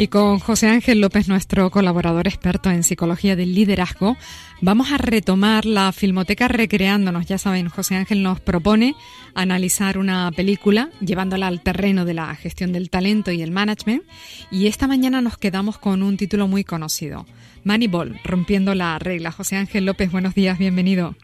[0.00, 4.16] Y con José Ángel López, nuestro colaborador experto en psicología del liderazgo,
[4.60, 7.26] vamos a retomar la filmoteca recreándonos.
[7.26, 8.94] Ya saben, José Ángel nos propone
[9.34, 14.04] analizar una película llevándola al terreno de la gestión del talento y el management.
[14.52, 17.26] Y esta mañana nos quedamos con un título muy conocido,
[17.64, 19.32] Moneyball, rompiendo la regla.
[19.32, 21.16] José Ángel López, buenos días, bienvenido.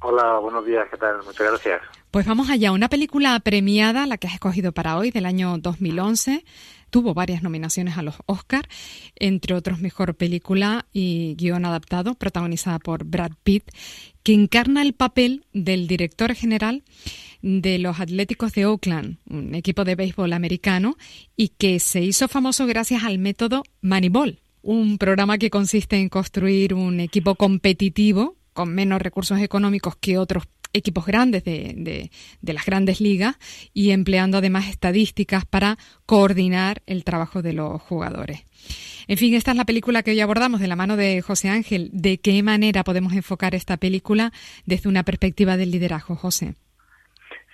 [0.00, 1.18] Hola, buenos días, ¿qué tal?
[1.18, 1.82] Muchas gracias.
[2.10, 6.44] Pues vamos allá, una película premiada, la que has escogido para hoy, del año 2011
[6.92, 8.68] tuvo varias nominaciones a los Oscar,
[9.16, 13.70] entre otros mejor película y guion adaptado, protagonizada por Brad Pitt,
[14.22, 16.84] que encarna el papel del director general
[17.40, 20.96] de los Atléticos de Oakland, un equipo de béisbol americano,
[21.34, 26.74] y que se hizo famoso gracias al método Moneyball, un programa que consiste en construir
[26.74, 33.00] un equipo competitivo con menos recursos económicos que otros equipos grandes de, de, las grandes
[33.00, 33.36] ligas
[33.72, 38.44] y empleando además estadísticas para coordinar el trabajo de los jugadores.
[39.08, 41.90] En fin, esta es la película que hoy abordamos de la mano de José Ángel.
[41.92, 44.30] ¿De qué manera podemos enfocar esta película
[44.66, 46.54] desde una perspectiva del liderazgo, José?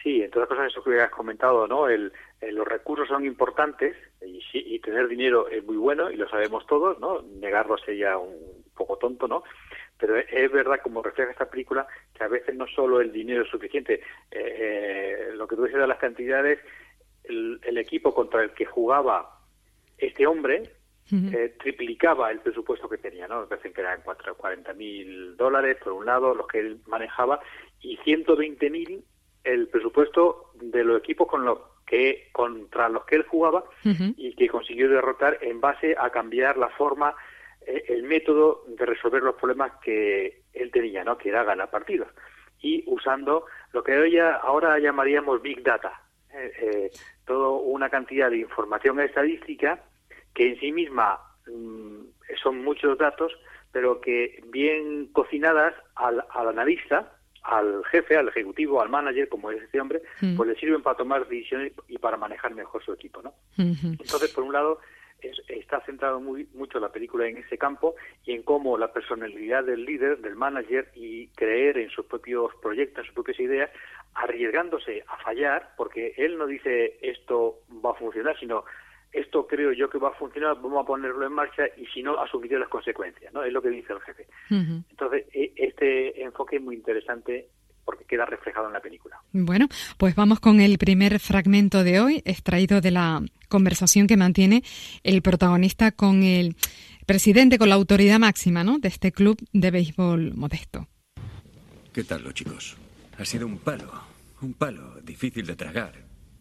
[0.02, 1.88] Sí, en todas las cosas eso que has comentado, ¿no?
[1.88, 2.12] El,
[2.52, 6.98] los recursos son importantes y, y, tener dinero es muy bueno y lo sabemos todos,
[7.00, 7.22] ¿no?
[7.40, 9.42] Negarlo sería un poco tonto, ¿no?
[9.98, 13.50] Pero es verdad, como refleja esta película, que a veces no solo el dinero es
[13.50, 13.94] suficiente.
[13.94, 16.60] Eh, eh, lo que tú dices de las cantidades,
[17.24, 19.38] el, equipo contra el que jugaba
[19.98, 20.70] este hombre
[21.10, 23.40] eh, triplicaba el presupuesto que tenía, ¿no?
[23.40, 27.40] Me parece que eran 40 mil dólares por un lado, los que él manejaba,
[27.80, 29.04] y 120 mil
[29.44, 33.64] el presupuesto de los equipos con los que contra los que él jugaba
[34.16, 37.14] y que consiguió derrotar en base a cambiar la forma
[37.68, 41.18] el método de resolver los problemas que él tenía, ¿no?
[41.18, 42.08] que era ganar partidos.
[42.60, 46.90] Y usando lo que hoy ahora llamaríamos Big Data, eh, eh,
[47.24, 49.82] toda una cantidad de información estadística
[50.34, 52.00] que en sí misma mm,
[52.42, 53.32] son muchos datos,
[53.72, 57.12] pero que bien cocinadas al, analista,
[57.42, 60.36] al jefe, al ejecutivo, al manager, como es este hombre, mm.
[60.36, 63.34] pues le sirven para tomar decisiones y para manejar mejor su equipo, ¿no?
[63.56, 64.80] Entonces, por un lado,
[65.20, 69.84] está centrado muy, mucho la película en ese campo y en cómo la personalidad del
[69.84, 73.70] líder, del manager y creer en sus propios proyectos, en sus propias ideas,
[74.14, 78.64] arriesgándose a fallar, porque él no dice esto va a funcionar, sino
[79.12, 82.20] esto creo yo que va a funcionar, vamos a ponerlo en marcha y si no,
[82.20, 83.42] asumiré las consecuencias, ¿no?
[83.42, 84.26] Es lo que dice el jefe.
[84.50, 87.48] Entonces, e, este enfoque es muy interesante
[87.88, 89.18] porque queda reflejado en la película.
[89.32, 89.66] Bueno,
[89.96, 94.62] pues vamos con el primer fragmento de hoy, extraído de la conversación que mantiene
[95.04, 96.54] el protagonista con el
[97.06, 98.78] presidente, con la autoridad máxima ¿no?
[98.78, 100.86] de este club de béisbol modesto.
[101.94, 102.76] ¿Qué tal los chicos?
[103.16, 103.90] Ha sido un palo,
[104.42, 105.94] un palo difícil de tragar,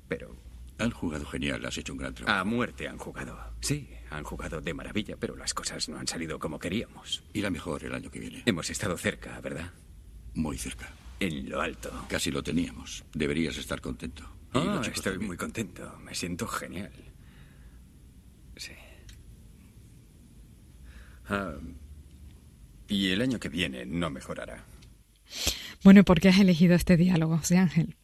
[0.09, 0.35] pero...
[0.79, 2.39] Han jugado genial, has hecho un gran trabajo.
[2.39, 3.39] A muerte han jugado.
[3.61, 7.23] Sí, han jugado de maravilla, pero las cosas no han salido como queríamos.
[7.33, 8.43] Y la mejor el año que viene.
[8.45, 9.71] Hemos estado cerca, ¿verdad?
[10.35, 10.91] Muy cerca.
[11.19, 11.91] En lo alto.
[12.09, 13.03] Casi lo teníamos.
[13.13, 14.23] Deberías estar contento.
[14.53, 15.97] Ah, estoy muy contento.
[15.99, 16.91] Me siento genial.
[18.55, 18.73] Sí.
[21.29, 21.55] Ah,
[22.87, 24.63] y el año que viene no mejorará.
[25.83, 27.95] Bueno, ¿por qué has elegido este diálogo, José Ángel?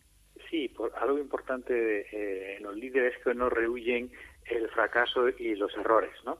[0.50, 4.12] Sí, por algo importante eh, en los líderes que no rehuyen
[4.46, 6.38] el fracaso y los errores, ¿no?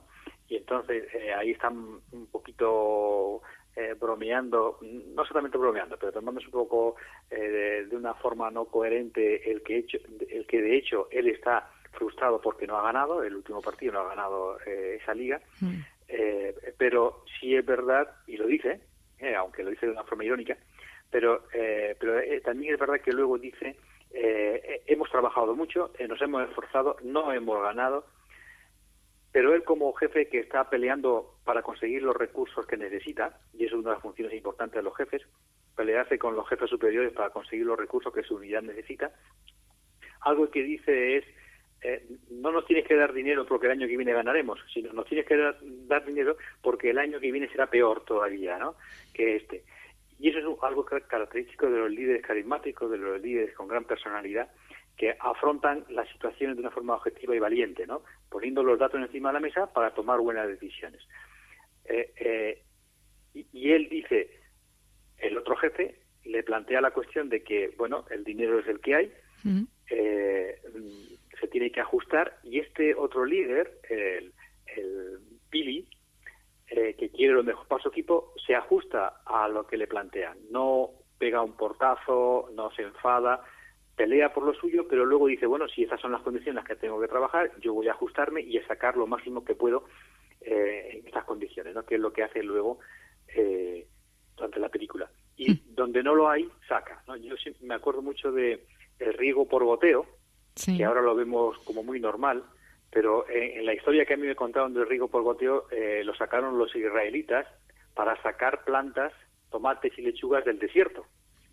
[0.48, 3.40] Y entonces eh, ahí están un poquito
[3.76, 6.94] eh, bromeando, no solamente bromeando, pero tomándose un poco
[7.28, 9.98] eh, de, una forma no coherente el que, hecho,
[10.30, 14.00] el que de hecho él está frustrado porque no ha ganado, el último partido no
[14.00, 15.80] ha ganado eh, esa liga, mm.
[16.78, 18.80] pero sí es verdad, y lo dice,
[19.36, 20.56] aunque lo dice de una forma irónica,
[21.10, 23.76] pero, pero también es verdad que luego dice,
[24.12, 28.06] hemos trabajado mucho, nos hemos esforzado, no hemos ganado,
[29.32, 33.72] pero él como jefe que está peleando para conseguir los recursos que necesita, y es
[33.72, 35.22] una de las funciones importantes de los jefes,
[35.76, 39.12] pelearse con los jefes superiores para conseguir los recursos que su unidad necesita,
[40.20, 41.24] algo que dice es,
[41.82, 45.06] eh, no nos tienes que dar dinero porque el año que viene ganaremos, sino nos
[45.06, 48.76] tienes que dar, dar, dinero porque el año que viene será peor todavía ¿no?
[49.12, 49.64] que este.
[50.18, 54.48] Y eso es algo característico de los líderes carismáticos, de los líderes con gran personalidad,
[54.96, 58.02] que afrontan las situaciones de una forma objetiva y valiente, ¿no?
[58.30, 61.02] poniendo los datos encima de la mesa para tomar buenas decisiones.
[61.84, 62.62] Eh, eh,
[63.34, 64.30] y, él dice,
[65.18, 68.94] el otro jefe le plantea la cuestión de que, bueno, el dinero es el que
[68.94, 69.12] hay,
[69.90, 70.60] eh,
[71.40, 74.32] se tiene que ajustar, y este otro líder, el,
[74.66, 75.18] el
[75.50, 75.88] Billy,
[76.66, 80.38] que quiere lo mejor para su equipo, se ajusta a lo que le plantean.
[80.50, 83.44] No pega un portazo, no se enfada,
[83.96, 86.64] pelea por lo suyo, pero luego dice, bueno, si esas son las condiciones en las
[86.64, 89.84] que tengo que trabajar, yo voy a ajustarme y a sacar lo máximo que puedo
[90.44, 91.84] eh, en estas condiciones, ¿no?
[91.84, 92.78] Que es lo que hace luego
[93.28, 93.86] eh,
[94.36, 95.10] durante la película.
[95.36, 95.74] Y mm.
[95.74, 97.02] donde no lo hay, saca.
[97.06, 97.16] ¿no?
[97.16, 98.66] Yo me acuerdo mucho de
[98.98, 100.06] el riego por goteo,
[100.54, 102.44] que ahora lo vemos como muy normal,
[102.90, 106.14] pero en, la historia que a mí me contaron del riego por goteo, eh, lo
[106.14, 107.46] sacaron los israelitas
[107.94, 109.12] para sacar plantas,
[109.50, 111.06] tomates y lechugas del desierto.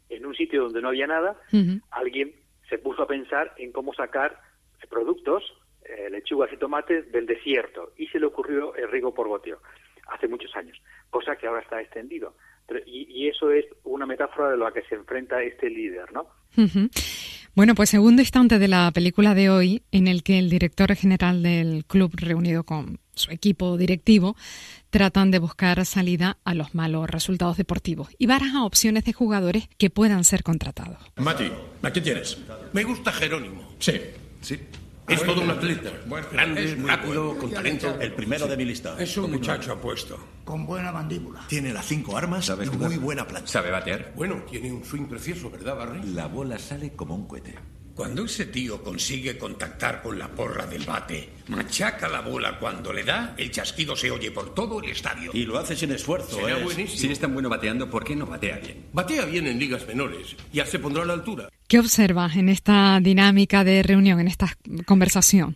[0.10, 1.40] En un sitio donde no había nada,
[1.90, 2.36] alguien
[2.70, 4.40] se puso a pensar en cómo sacar
[4.90, 5.44] productos,
[5.92, 9.60] eh, lechugas y tomates del desierto, y se le ocurrió el riego por goteo
[10.08, 10.78] hace muchos años,
[11.10, 12.36] cosa que ahora está extendido.
[12.86, 16.28] Y, eso es una metáfora de lo a que se enfrenta este líder, ¿no?
[17.54, 21.44] Bueno, pues segundo instante de la película de hoy, en el que el director general
[21.44, 24.38] del club, reunido con su equipo directivo,
[24.90, 29.90] tratan de buscar salida a los malos resultados deportivos y baraja opciones de jugadores que
[29.90, 30.98] puedan ser contratados.
[31.18, 31.52] Mati,
[31.82, 32.38] ¿a qué tienes?
[32.72, 33.76] Me gusta Jerónimo.
[33.80, 34.00] Sí.
[34.40, 34.58] Sí.
[35.12, 35.92] Es todo un atleta.
[36.32, 38.00] Grande, rápido, con talento.
[38.00, 38.96] El primero de mi lista.
[38.98, 40.18] Es un muchacho apuesto.
[40.46, 41.46] Con buena mandíbula.
[41.48, 43.48] Tiene las cinco armas y muy buena planta.
[43.48, 44.14] ¿Sabe batear?
[44.16, 46.02] Bueno, tiene un swing precioso, ¿verdad, Barry?
[46.14, 47.56] La bola sale como un cohete.
[47.94, 53.04] Cuando ese tío consigue contactar con la porra del bate, machaca la bola cuando le
[53.04, 55.32] da, el chasquido se oye por todo el estadio.
[55.34, 56.64] Y lo hace sin esfuerzo, Será ¿eh?
[56.64, 57.00] buenísimo.
[57.00, 58.86] Si es tan bueno bateando, ¿por qué no batea bien?
[58.94, 60.36] Batea bien en ligas menores.
[60.54, 61.50] Ya se pondrá a la altura.
[61.72, 64.48] ¿Qué observas en esta dinámica de reunión, en esta
[64.86, 65.56] conversación?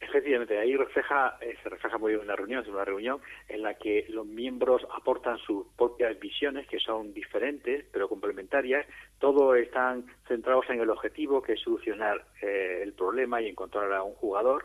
[0.00, 3.18] Efectivamente, ahí refleja, eh, se refleja muy bien en la reunión, es una reunión
[3.48, 8.86] en la que los miembros aportan sus propias visiones, que son diferentes, pero complementarias.
[9.18, 14.04] Todos están centrados en el objetivo, que es solucionar eh, el problema y encontrar a
[14.04, 14.64] un jugador.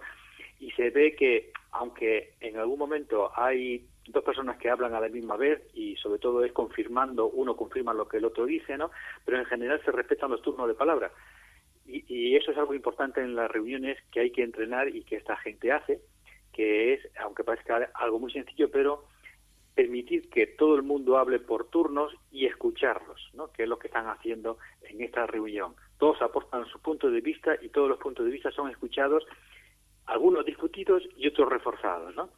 [0.60, 5.10] Y se ve que, aunque en algún momento hay dos personas que hablan a la
[5.10, 8.92] misma vez y sobre todo es confirmando, uno confirma lo que el otro dice, ¿no?
[9.26, 11.12] Pero en general se respetan los turnos de palabra.
[11.86, 15.36] Y, eso es algo importante en las reuniones que hay que entrenar y que esta
[15.38, 16.02] gente hace,
[16.52, 19.06] que es, aunque parezca algo muy sencillo, pero
[19.76, 23.52] permitir que todo el mundo hable por turnos y escucharlos, ¿no?
[23.52, 25.76] que es lo que están haciendo en esta reunión.
[25.98, 29.26] Todos aportan su punto de vista y todos los puntos de vista son escuchados,
[30.06, 32.16] algunos discutidos y otros reforzados.
[32.16, 32.30] ¿no?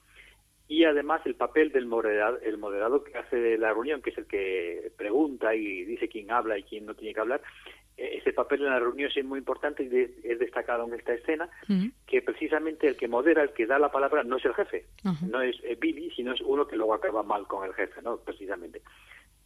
[0.68, 4.26] Y además el papel del moderador, el moderador que hace la reunión, que es el
[4.26, 7.42] que pregunta y dice quién habla y quién no tiene que hablar,
[7.98, 11.50] ese papel en la reunión es muy importante y es destacado en esta escena,
[12.06, 14.86] que precisamente el que modera, el que da la palabra, no es el jefe,
[15.28, 18.18] no es eh, Billy, sino es uno que luego acaba mal con el jefe, ¿no?
[18.18, 18.82] Precisamente.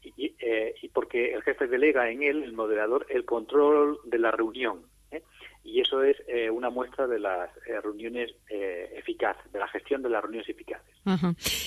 [0.02, 4.32] Y, eh, y porque el jefe delega en él, el moderador, el control de la
[4.32, 4.82] reunión.
[5.12, 5.22] ¿eh?
[5.64, 6.18] Y eso es
[6.52, 7.52] una muestra de las
[7.84, 10.50] reuniones eficaces, de la gestión de las reuniones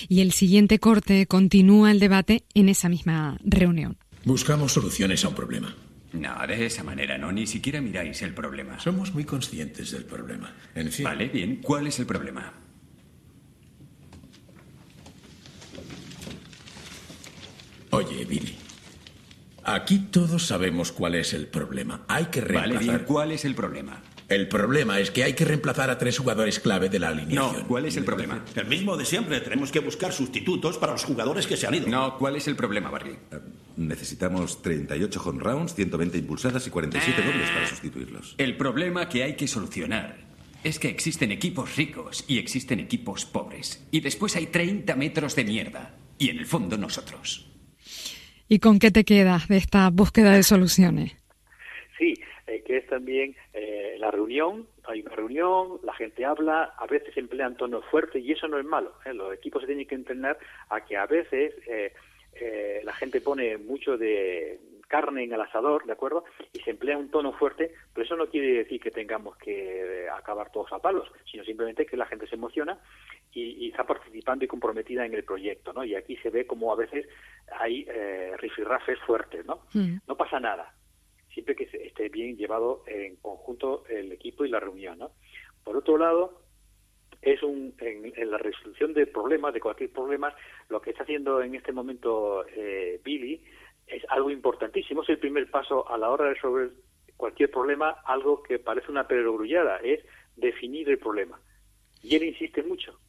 [0.07, 3.97] Y el siguiente corte continúa el debate en esa misma reunión.
[4.25, 5.75] Buscamos soluciones a un problema.
[6.13, 8.79] No, de esa manera no, ni siquiera miráis el problema.
[8.79, 10.53] Somos muy conscientes del problema.
[10.75, 11.05] En fin.
[11.05, 11.59] Vale, bien.
[11.61, 12.53] ¿Cuál es el problema?
[17.89, 18.55] Oye, Billy.
[19.63, 22.03] Aquí todos sabemos cuál es el problema.
[22.07, 22.73] Hay que reemplazar.
[22.73, 23.05] Vale, bien.
[23.05, 24.01] ¿Cuál es el problema?
[24.33, 27.61] El problema es que hay que reemplazar a tres jugadores clave de la alineación.
[27.61, 28.43] No, ¿cuál es el problema?
[28.55, 29.39] El mismo de siempre.
[29.41, 31.87] Tenemos que buscar sustitutos para los jugadores que se han ido.
[31.87, 33.11] No, ¿cuál es el problema, Barry?
[33.11, 33.39] Eh,
[33.77, 37.25] necesitamos 38 home rounds, 120 impulsadas y 47 Ah.
[37.27, 38.35] dobles para sustituirlos.
[38.39, 40.17] El problema que hay que solucionar
[40.63, 43.85] es que existen equipos ricos y existen equipos pobres.
[43.91, 45.95] Y después hay 30 metros de mierda.
[46.17, 47.47] Y en el fondo nosotros.
[48.49, 51.11] ¿Y con qué te quedas de esta búsqueda de soluciones?
[52.03, 56.85] Sí, eh, que es también eh, la reunión, hay una reunión, la gente habla, a
[56.85, 58.91] veces emplean tonos fuertes y eso no es malo.
[59.05, 59.13] ¿eh?
[59.13, 61.93] Los equipos se tienen que entrenar a que a veces eh,
[62.33, 66.25] eh, la gente pone mucho de carne en el asador, ¿de acuerdo?
[66.51, 70.51] Y se emplea un tono fuerte, pero eso no quiere decir que tengamos que acabar
[70.51, 72.77] todos a palos, sino simplemente que la gente se emociona
[73.31, 75.85] y, y está participando y comprometida en el proyecto, ¿no?
[75.85, 77.07] Y aquí se ve como a veces
[77.59, 79.61] hay eh, rifirrafes fuertes, ¿no?
[79.73, 79.99] Mm.
[80.05, 80.73] No pasa nada,
[81.33, 85.11] siempre que esté bien llevado en conjunto el equipo y la reunión, ¿no?
[85.63, 86.41] Por otro lado,
[87.21, 90.35] es un, en, en la resolución de problemas, de cualquier problema,
[90.69, 93.43] lo que está haciendo en este momento eh, Billy
[93.87, 96.71] es algo importantísimo, es el primer paso a la hora de resolver
[97.17, 100.03] cualquier problema, algo que parece una perogrullada, es
[100.35, 101.39] definir el problema.
[102.01, 102.99] Y él insiste mucho.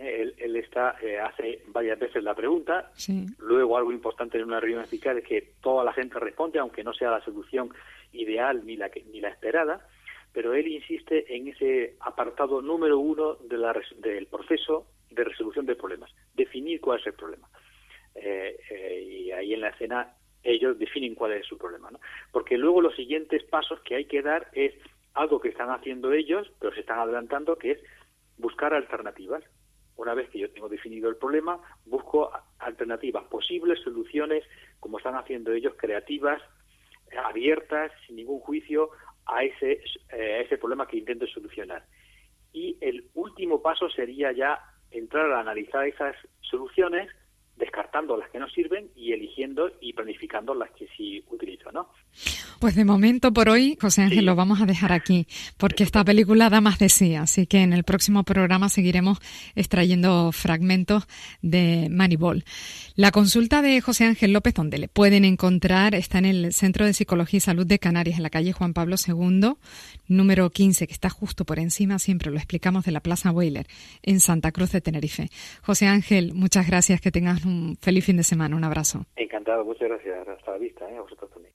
[0.00, 3.26] Él, él está, eh, hace varias veces la pregunta, Sí.
[3.38, 6.92] Luego, algo importante en una reunión eficaz es que toda la gente responde, aunque no
[6.94, 7.70] sea la solución
[8.12, 9.86] ideal ni la, que, ni la esperada,
[10.32, 15.76] pero él insiste en ese apartado número uno de la del proceso de resolución de
[15.76, 17.48] problemas, definir cuál es el problema.
[18.14, 22.00] Eh, eh, y ahí en la escena ellos definen cuál es su problema, ¿no?
[22.32, 24.74] Porque luego los siguientes pasos que hay que dar es
[25.14, 27.78] algo que están haciendo ellos, pero se están adelantando, que es
[28.38, 29.44] buscar alternativas.
[30.00, 34.42] Una vez que yo tengo definido el problema, busco alternativas, posibles soluciones,
[34.80, 36.40] como están haciendo ellos, creativas,
[37.22, 38.88] abiertas, sin ningún juicio,
[39.26, 39.72] a ese,
[40.12, 41.84] eh, ese problema que intento solucionar.
[42.50, 44.58] Y el último paso sería ya
[44.90, 47.10] entrar a analizar esas soluciones
[47.56, 51.22] descartando las que no sirven y eligiendo y planificando las que sí
[52.58, 55.26] Pues de momento por hoy, José Ángel, lo vamos a dejar aquí,
[55.56, 59.18] porque esta película da más de sí, así que en el próximo programa seguiremos
[59.54, 61.06] extrayendo fragmentos
[61.40, 62.44] de Moneyball.
[62.96, 66.92] La consulta de José Ángel López, donde le pueden encontrar, está en el Centro de
[66.92, 69.54] Psicología y Salud de Canarias, en la calle Juan Pablo II,
[70.08, 73.66] número 15, que está justo por encima, siempre lo explicamos, de la Plaza Weyler,
[74.02, 75.28] en Santa Cruz de Tenerife.
[75.62, 79.06] José Ángel, muchas gracias, que tengas un feliz fin de semana, un abrazo.
[79.16, 80.28] Encantado, muchas gracias.
[80.28, 80.98] Hasta la vista, ¿eh?
[80.98, 81.40] a vosotros también.